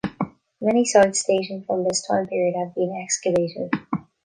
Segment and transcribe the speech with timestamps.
[0.59, 3.71] Many sites dating from this time period have been excavated.